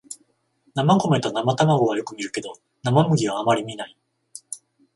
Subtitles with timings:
[0.73, 3.95] 生米と生卵はよく見るけど生麦はあまり見ない